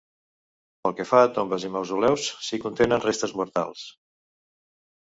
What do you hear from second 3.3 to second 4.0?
mortals.